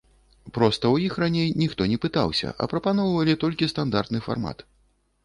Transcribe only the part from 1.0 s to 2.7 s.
іх раней ніхто не пытаўся, а